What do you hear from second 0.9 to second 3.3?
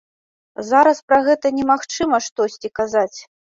пра гэта немагчыма штосьці казаць.